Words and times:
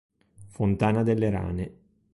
Fontana 0.49 1.03
delle 1.03 1.29
Rane 1.29 1.73